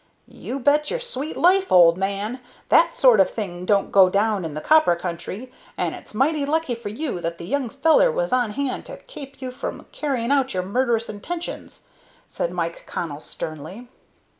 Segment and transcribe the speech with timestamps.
[0.27, 2.39] "You bet your sweet life, old man!
[2.69, 6.73] That sort of thing don't go down in the copper country, and it's mighty lucky
[6.73, 10.55] for you that the young feller was on hand to kape you from carrying out
[10.55, 11.83] your murderous intentions,"
[12.27, 13.89] said Mike Connell, sternly.